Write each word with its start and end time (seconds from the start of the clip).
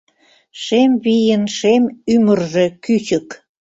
Шем 0.63 0.91
вийын 1.03 1.43
шем 1.57 1.83
ӱмыржӧ 2.13 2.65
кӱчык. 2.83 3.27